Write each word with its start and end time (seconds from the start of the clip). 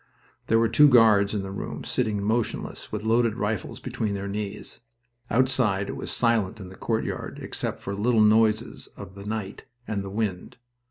There 0.47 0.57
were 0.57 0.67
two 0.67 0.89
guards 0.89 1.35
in 1.35 1.43
the 1.43 1.51
room, 1.51 1.83
sitting 1.83 2.23
motionless, 2.23 2.91
with 2.91 3.03
loaded 3.03 3.35
rifles 3.35 3.79
between 3.79 4.15
their 4.15 4.27
knees. 4.27 4.79
Outside 5.29 5.89
it 5.89 5.95
was 5.95 6.09
silent 6.09 6.59
in 6.59 6.69
the 6.69 6.75
courtyard, 6.75 7.37
except 7.39 7.79
for 7.83 7.93
little 7.93 8.19
noises 8.21 8.87
of 8.97 9.13
the 9.13 9.27
night 9.27 9.65
and 9.87 10.03
the 10.03 10.09
wind. 10.09 10.57